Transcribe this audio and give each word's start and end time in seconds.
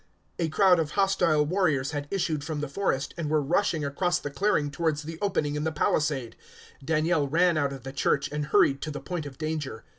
A 0.39 0.49
crowd 0.49 0.79
of 0.79 0.93
hostile 0.93 1.45
warriors 1.45 1.91
had 1.91 2.07
issued 2.09 2.43
from 2.43 2.59
the 2.59 2.67
forest, 2.67 3.13
and 3.17 3.29
were 3.29 3.39
rushing 3.39 3.85
across 3.85 4.17
the 4.17 4.31
clearing, 4.31 4.71
towards 4.71 5.03
the 5.03 5.19
opening 5.21 5.53
in 5.55 5.63
the 5.63 5.71
palisade. 5.71 6.35
Daniel 6.83 7.27
ran 7.27 7.55
out 7.55 7.71
of 7.71 7.83
the 7.83 7.93
church, 7.93 8.27
and 8.31 8.47
hurried 8.47 8.81
to 8.81 8.89
the 8.89 8.99
point 8.99 9.27
of 9.27 9.37
danger. 9.37 9.83